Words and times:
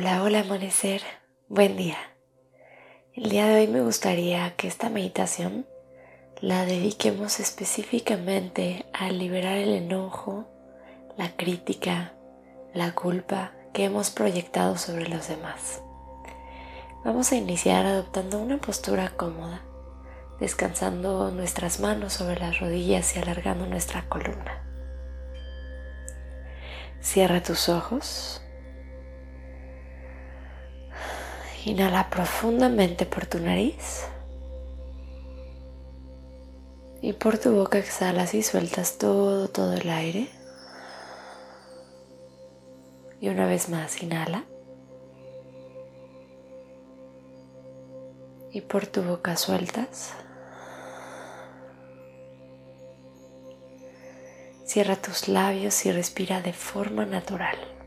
Hola, 0.00 0.22
hola 0.22 0.40
amanecer, 0.42 1.02
buen 1.48 1.76
día. 1.76 1.96
El 3.14 3.30
día 3.30 3.48
de 3.48 3.62
hoy 3.62 3.66
me 3.66 3.80
gustaría 3.80 4.54
que 4.54 4.68
esta 4.68 4.90
meditación 4.90 5.66
la 6.40 6.64
dediquemos 6.64 7.40
específicamente 7.40 8.86
a 8.92 9.10
liberar 9.10 9.58
el 9.58 9.70
enojo, 9.70 10.46
la 11.16 11.34
crítica, 11.34 12.12
la 12.74 12.92
culpa 12.92 13.54
que 13.74 13.86
hemos 13.86 14.10
proyectado 14.10 14.76
sobre 14.76 15.08
los 15.08 15.26
demás. 15.26 15.82
Vamos 17.04 17.32
a 17.32 17.36
iniciar 17.36 17.84
adoptando 17.84 18.38
una 18.38 18.58
postura 18.58 19.10
cómoda, 19.16 19.62
descansando 20.38 21.32
nuestras 21.32 21.80
manos 21.80 22.12
sobre 22.12 22.38
las 22.38 22.60
rodillas 22.60 23.16
y 23.16 23.18
alargando 23.18 23.66
nuestra 23.66 24.08
columna. 24.08 24.62
Cierra 27.00 27.42
tus 27.42 27.68
ojos 27.68 28.42
Inhala 31.68 32.08
profundamente 32.08 33.04
por 33.04 33.26
tu 33.26 33.40
nariz. 33.40 34.06
Y 37.02 37.12
por 37.12 37.36
tu 37.36 37.52
boca 37.54 37.76
exhalas 37.76 38.32
y 38.32 38.42
sueltas 38.42 38.96
todo, 38.96 39.48
todo 39.48 39.74
el 39.74 39.90
aire. 39.90 40.30
Y 43.20 43.28
una 43.28 43.44
vez 43.44 43.68
más, 43.68 44.02
inhala. 44.02 44.44
Y 48.50 48.62
por 48.62 48.86
tu 48.86 49.02
boca 49.02 49.36
sueltas. 49.36 50.14
Cierra 54.64 54.96
tus 54.96 55.28
labios 55.28 55.84
y 55.84 55.92
respira 55.92 56.40
de 56.40 56.54
forma 56.54 57.04
natural. 57.04 57.77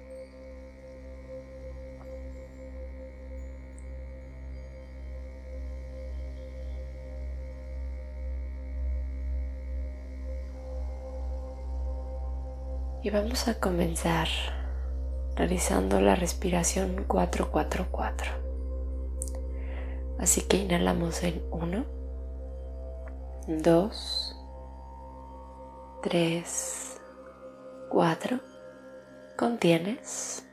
Y 13.04 13.10
vamos 13.10 13.48
a 13.48 13.56
comenzar 13.56 14.28
realizando 15.36 16.00
la 16.02 16.14
respiración 16.14 17.06
444. 17.08 18.32
Así 20.20 20.42
que 20.42 20.58
inhalamos 20.58 21.24
en 21.24 21.42
1, 21.50 21.86
2, 23.48 24.38
3, 26.04 27.02
4. 27.90 28.40
Contienes. 29.36 30.46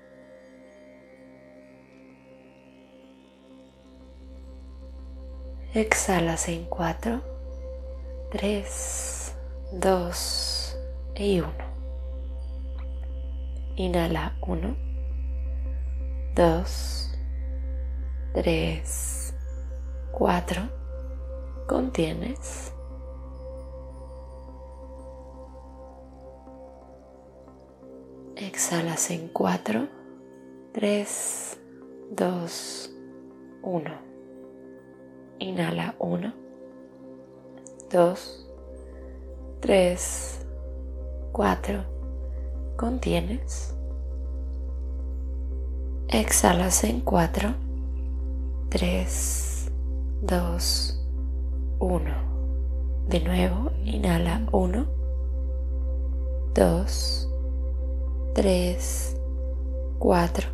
Exhalas 5.74 6.48
en 6.48 6.64
4, 6.64 7.20
3, 8.30 9.34
2 9.72 10.78
y 11.16 11.40
1. 11.40 11.67
Inhala 13.78 14.34
1, 14.40 14.76
2, 16.34 17.16
3, 18.34 19.34
4. 20.10 20.62
Contienes. 21.68 22.74
Exhalas 28.34 29.12
en 29.12 29.28
4, 29.28 29.86
3, 30.72 31.60
2, 32.16 32.90
1. 33.62 33.90
Inhala 35.38 35.94
1, 36.00 36.34
2, 37.92 38.50
3, 39.60 40.46
4 41.30 41.97
contienes. 42.78 43.74
Exhalas 46.08 46.84
en 46.84 47.00
4, 47.00 47.54
3, 48.70 49.72
2, 50.22 51.06
1. 51.80 52.10
De 53.08 53.20
nuevo, 53.20 53.72
inhala 53.84 54.46
1, 54.52 54.86
2, 56.54 57.28
3, 58.34 59.16
4. 59.98 60.48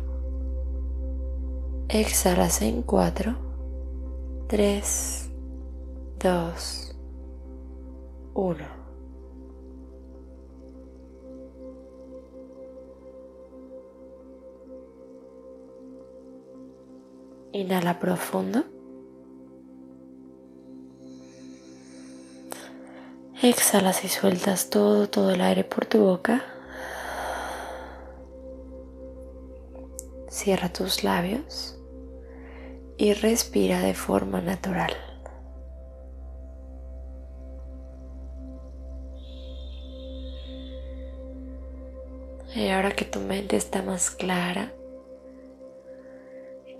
Exhalas 1.89 2.61
en 2.63 2.81
4, 2.81 3.35
3, 4.47 5.29
2, 6.19 6.95
1. 8.33 8.84
Inhala 17.55 17.99
profundo. 18.01 18.65
Exhalas 23.41 24.03
y 24.03 24.09
sueltas 24.09 24.69
todo, 24.69 25.07
todo 25.07 25.31
el 25.31 25.39
aire 25.39 25.63
por 25.63 25.85
tu 25.85 25.99
boca. 25.99 26.43
Cierra 30.27 30.67
tus 30.67 31.05
labios 31.05 31.79
y 32.97 33.13
respira 33.13 33.79
de 33.79 33.93
forma 33.93 34.41
natural. 34.41 34.91
Y 42.53 42.67
ahora 42.67 42.91
que 42.91 43.05
tu 43.05 43.21
mente 43.21 43.55
está 43.55 43.81
más 43.81 44.11
clara, 44.11 44.73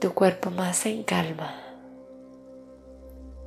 tu 0.06 0.14
cuerpo 0.14 0.52
más 0.52 0.86
en 0.86 1.02
calma. 1.02 1.56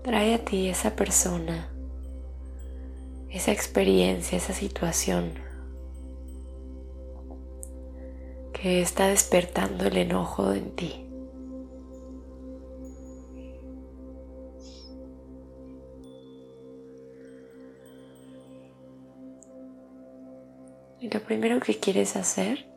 Trae 0.02 0.34
a 0.34 0.44
ti 0.44 0.68
esa 0.68 0.96
persona, 0.96 1.72
esa 3.30 3.52
experiencia, 3.52 4.36
esa 4.38 4.52
situación 4.52 5.34
que 8.52 8.82
está 8.82 9.06
despertando 9.06 9.84
el 9.84 9.98
enojo 9.98 10.52
en 10.52 10.74
ti. 10.74 11.08
Y 20.98 21.08
lo 21.08 21.20
primero 21.20 21.60
que 21.60 21.78
quieres 21.78 22.16
hacer 22.16 22.68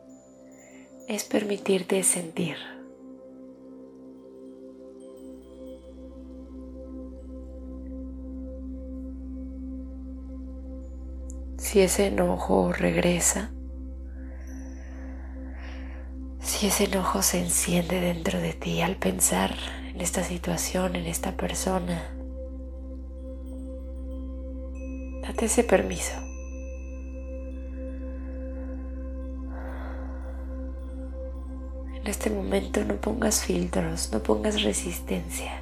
es 1.08 1.24
permitirte 1.24 2.00
sentir. 2.04 2.71
Si 11.72 11.80
ese 11.80 12.08
enojo 12.08 12.70
regresa, 12.70 13.50
si 16.38 16.66
ese 16.66 16.84
enojo 16.84 17.22
se 17.22 17.40
enciende 17.40 17.98
dentro 17.98 18.38
de 18.40 18.52
ti 18.52 18.82
al 18.82 18.96
pensar 18.96 19.54
en 19.86 20.02
esta 20.02 20.22
situación, 20.22 20.96
en 20.96 21.06
esta 21.06 21.34
persona, 21.34 22.14
date 25.22 25.46
ese 25.46 25.64
permiso. 25.64 26.12
En 31.94 32.06
este 32.06 32.28
momento 32.28 32.84
no 32.84 33.00
pongas 33.00 33.46
filtros, 33.46 34.12
no 34.12 34.22
pongas 34.22 34.62
resistencia. 34.62 35.61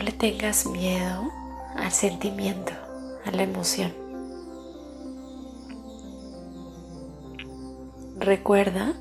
No 0.00 0.06
le 0.06 0.12
tengas 0.12 0.64
miedo 0.64 1.30
al 1.76 1.92
sentimiento, 1.92 2.72
a 3.26 3.32
la 3.32 3.42
emoción. 3.42 3.92
Recuerda 8.16 8.94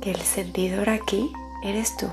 que 0.00 0.10
el 0.10 0.20
sentidor 0.20 0.90
aquí 0.90 1.30
eres 1.62 1.96
tú. 1.96 2.08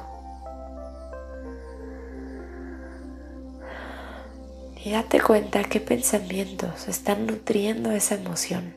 Y 4.85 4.91
date 4.91 5.19
cuenta 5.19 5.63
qué 5.63 5.79
pensamientos 5.79 6.87
están 6.87 7.25
nutriendo 7.25 7.89
esa 7.89 8.13
emoción. 8.13 8.75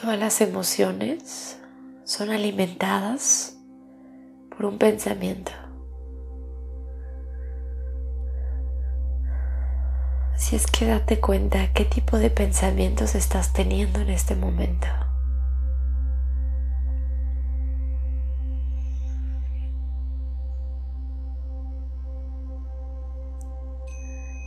Todas 0.00 0.16
las 0.16 0.40
emociones 0.40 1.58
son 2.12 2.28
alimentadas 2.28 3.56
por 4.50 4.66
un 4.66 4.76
pensamiento. 4.76 5.50
Así 10.34 10.56
es 10.56 10.66
que 10.66 10.84
date 10.84 11.20
cuenta 11.20 11.72
qué 11.72 11.86
tipo 11.86 12.18
de 12.18 12.28
pensamientos 12.28 13.14
estás 13.14 13.54
teniendo 13.54 14.00
en 14.00 14.10
este 14.10 14.36
momento. 14.36 14.88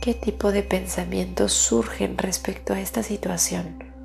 ¿Qué 0.00 0.14
tipo 0.14 0.52
de 0.52 0.62
pensamientos 0.62 1.52
surgen 1.52 2.16
respecto 2.16 2.74
a 2.74 2.80
esta 2.80 3.02
situación? 3.02 3.95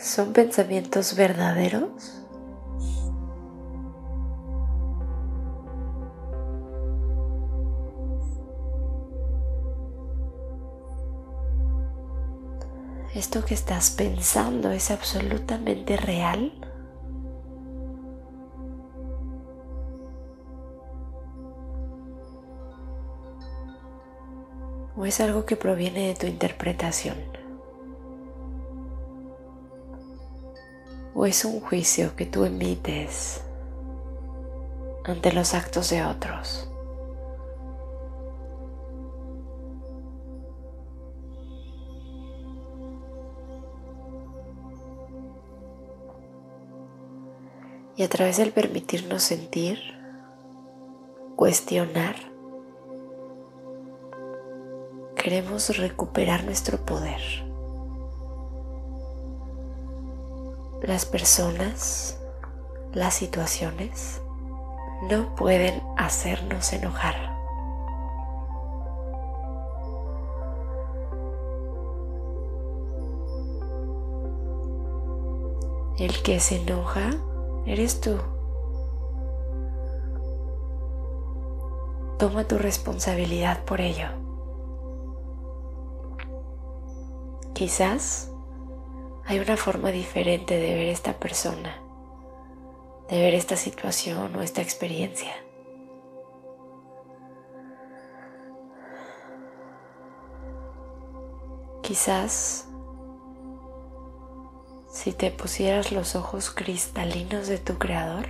¿Son 0.00 0.32
pensamientos 0.32 1.16
verdaderos? 1.16 2.24
¿Esto 13.12 13.44
que 13.44 13.54
estás 13.54 13.90
pensando 13.90 14.70
es 14.70 14.92
absolutamente 14.92 15.96
real? 15.96 16.52
¿O 24.96 25.04
es 25.04 25.18
algo 25.20 25.44
que 25.44 25.56
proviene 25.56 26.06
de 26.06 26.14
tu 26.14 26.26
interpretación? 26.28 27.37
¿O 31.14 31.26
es 31.26 31.44
un 31.44 31.60
juicio 31.60 32.14
que 32.14 32.26
tú 32.26 32.44
emites 32.44 33.42
ante 35.04 35.32
los 35.32 35.54
actos 35.54 35.90
de 35.90 36.04
otros? 36.04 36.70
Y 47.96 48.04
a 48.04 48.08
través 48.08 48.36
del 48.36 48.52
permitirnos 48.52 49.24
sentir, 49.24 49.76
cuestionar, 51.34 52.14
queremos 55.16 55.76
recuperar 55.76 56.44
nuestro 56.44 56.78
poder. 56.86 57.47
Las 60.88 61.04
personas, 61.04 62.18
las 62.94 63.12
situaciones 63.12 64.22
no 65.10 65.34
pueden 65.34 65.82
hacernos 65.98 66.72
enojar. 66.72 67.14
El 75.98 76.22
que 76.22 76.40
se 76.40 76.62
enoja 76.62 77.10
eres 77.66 78.00
tú. 78.00 78.16
Toma 82.18 82.44
tu 82.44 82.56
responsabilidad 82.56 83.62
por 83.66 83.82
ello. 83.82 84.08
Quizás 87.52 88.32
hay 89.28 89.40
una 89.40 89.58
forma 89.58 89.90
diferente 89.90 90.56
de 90.56 90.74
ver 90.74 90.88
esta 90.88 91.12
persona, 91.18 91.82
de 93.10 93.20
ver 93.20 93.34
esta 93.34 93.56
situación 93.56 94.34
o 94.36 94.40
esta 94.40 94.62
experiencia. 94.62 95.34
Quizás 101.82 102.68
si 104.90 105.12
te 105.12 105.30
pusieras 105.30 105.92
los 105.92 106.16
ojos 106.16 106.50
cristalinos 106.50 107.48
de 107.48 107.58
tu 107.58 107.76
creador, 107.76 108.28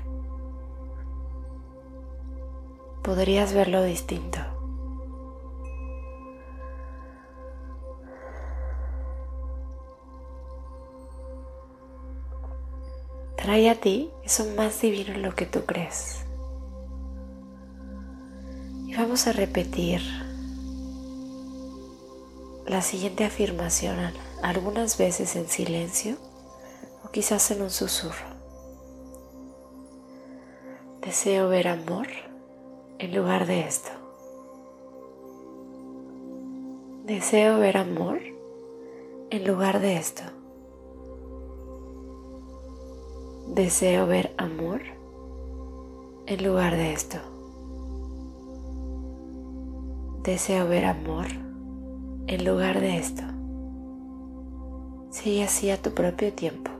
podrías 3.05 3.53
verlo 3.53 3.85
distinto. 3.85 4.57
Trae 13.49 13.71
a 13.71 13.81
ti 13.81 14.11
eso 14.25 14.45
más 14.59 14.79
divino 14.83 15.15
en 15.15 15.23
lo 15.23 15.35
que 15.35 15.47
tú 15.47 15.65
crees. 15.65 16.19
Y 18.85 18.95
vamos 18.95 19.27
a 19.27 19.33
repetir 19.33 20.03
la 22.67 22.83
siguiente 22.83 23.25
afirmación 23.25 23.96
algunas 24.43 24.99
veces 24.99 25.34
en 25.34 25.49
silencio 25.49 26.19
quizás 27.11 27.51
en 27.51 27.63
un 27.63 27.70
susurro. 27.70 28.27
Deseo 31.01 31.49
ver 31.49 31.69
amor 31.69 32.08
en 32.99 33.17
lugar 33.17 33.46
de 33.46 33.61
esto. 33.61 33.89
Deseo 37.06 37.58
ver 37.61 37.79
amor 37.79 38.20
en 39.31 39.46
lugar 39.46 39.81
de 39.81 39.96
esto. 39.96 40.38
Deseo 43.58 44.06
ver 44.06 44.32
amor 44.38 44.82
en 46.27 46.44
lugar 46.44 46.77
de 46.77 46.93
esto. 46.93 47.19
Deseo 50.22 50.69
ver 50.69 50.84
amor 50.84 51.27
en 52.29 52.44
lugar 52.44 52.81
de 52.81 52.98
esto. 52.98 53.24
Sigue 55.10 55.43
así 55.43 55.70
a 55.70 55.82
tu 55.82 55.91
propio 55.91 56.32
tiempo. 56.32 56.70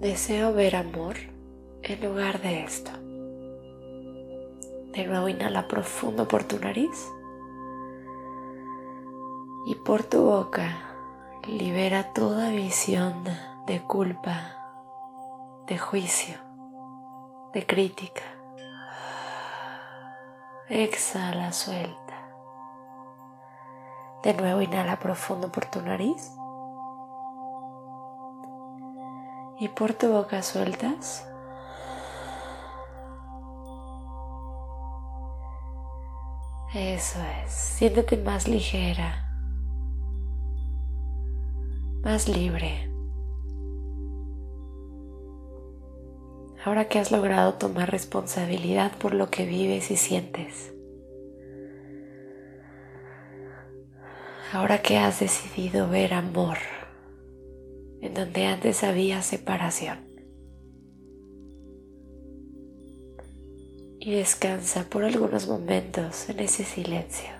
Deseo 0.00 0.54
ver 0.54 0.76
amor 0.76 1.16
en 1.82 2.02
lugar 2.02 2.40
de 2.40 2.64
esto. 2.64 2.90
De 4.92 5.06
nuevo 5.06 5.28
inhala 5.28 5.68
profundo 5.68 6.26
por 6.26 6.44
tu 6.44 6.58
nariz 6.58 7.06
y 9.66 9.74
por 9.74 10.02
tu 10.02 10.22
boca 10.22 10.96
libera 11.46 12.14
toda 12.14 12.48
visión 12.48 13.24
de 13.66 13.82
culpa, 13.82 14.56
de 15.66 15.76
juicio, 15.76 16.38
de 17.52 17.66
crítica. 17.66 18.22
Exhala, 20.70 21.52
suelta. 21.52 21.98
De 24.22 24.32
nuevo 24.32 24.62
inhala 24.62 24.98
profundo 24.98 25.52
por 25.52 25.66
tu 25.66 25.82
nariz. 25.82 26.32
Y 29.60 29.68
por 29.68 29.92
tu 29.92 30.08
boca 30.08 30.42
sueltas. 30.42 31.26
Eso 36.74 37.18
es, 37.44 37.52
siéntete 37.52 38.16
más 38.16 38.48
ligera, 38.48 39.28
más 42.02 42.26
libre. 42.26 42.90
Ahora 46.64 46.88
que 46.88 46.98
has 46.98 47.12
logrado 47.12 47.54
tomar 47.54 47.90
responsabilidad 47.90 48.92
por 48.96 49.12
lo 49.12 49.28
que 49.28 49.44
vives 49.44 49.90
y 49.90 49.96
sientes. 49.96 50.72
Ahora 54.54 54.80
que 54.80 54.96
has 54.96 55.20
decidido 55.20 55.90
ver 55.90 56.14
amor 56.14 56.79
en 58.00 58.14
donde 58.14 58.46
antes 58.46 58.82
había 58.84 59.22
separación. 59.22 60.10
y 64.00 64.12
descansa 64.12 64.88
por 64.88 65.04
algunos 65.04 65.46
momentos 65.46 66.28
en 66.30 66.40
ese 66.40 66.64
silencio. 66.64 67.39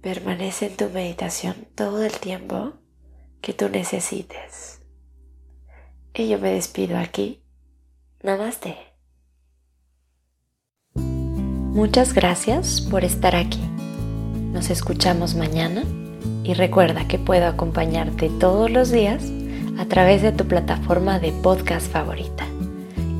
Permanece 0.00 0.68
en 0.68 0.76
tu 0.76 0.88
meditación 0.88 1.68
todo 1.74 2.02
el 2.02 2.12
tiempo 2.12 2.72
que 3.42 3.52
tú 3.52 3.68
necesites. 3.68 4.80
Y 6.14 6.28
yo 6.28 6.38
me 6.38 6.52
despido 6.52 6.96
aquí. 6.96 7.42
Namaste. 8.22 8.76
Muchas 10.94 12.14
gracias 12.14 12.80
por 12.80 13.04
estar 13.04 13.36
aquí. 13.36 13.60
Nos 14.52 14.70
escuchamos 14.70 15.34
mañana 15.34 15.84
y 16.44 16.54
recuerda 16.54 17.06
que 17.06 17.18
puedo 17.18 17.46
acompañarte 17.46 18.30
todos 18.40 18.70
los 18.70 18.90
días 18.90 19.22
a 19.78 19.84
través 19.84 20.22
de 20.22 20.32
tu 20.32 20.46
plataforma 20.46 21.18
de 21.18 21.32
podcast 21.32 21.92
favorita. 21.92 22.46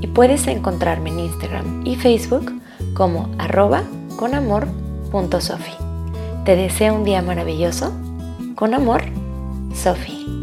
Y 0.00 0.06
puedes 0.06 0.46
encontrarme 0.46 1.10
en 1.10 1.20
Instagram 1.20 1.87
y 1.87 1.96
Facebook 1.96 2.52
como 2.94 3.30
arroba 3.38 3.84
conamor.sofi. 4.16 5.89
Te 6.44 6.56
deseo 6.56 6.94
un 6.94 7.04
día 7.04 7.20
maravilloso. 7.20 7.92
Con 8.54 8.73
amor, 8.73 9.02
Sophie. 9.75 10.39